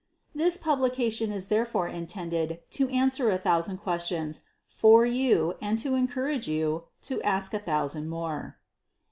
[0.33, 6.47] This publication is therefore intended to answer a thousand questions for you and to encourage
[6.47, 8.57] you to ask a thousand more.